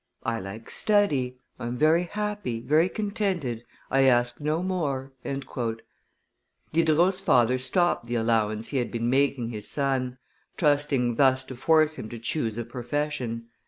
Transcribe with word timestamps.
I 0.23 0.39
like 0.39 0.71
study, 0.71 1.37
I 1.59 1.67
am 1.67 1.77
very 1.77 2.05
happy, 2.05 2.59
very 2.59 2.89
contented, 2.89 3.63
I 3.91 4.05
ask 4.05 4.41
no 4.41 4.63
more." 4.63 5.13
Diderot's 6.73 7.19
father 7.19 7.59
stopped 7.59 8.07
the 8.07 8.15
allowance 8.15 8.69
he 8.69 8.77
had 8.77 8.89
been 8.89 9.11
making 9.11 9.51
his 9.51 9.67
son, 9.67 10.17
trusting 10.57 11.17
thus 11.17 11.43
to 11.43 11.55
force 11.55 11.97
him 11.99 12.09
to 12.09 12.17
choose 12.17 12.57
a 12.57 12.65
profession. 12.65 13.49